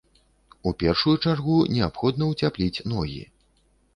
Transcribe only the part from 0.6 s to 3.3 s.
У першую чаргу неабходна ўцяпліць ногі.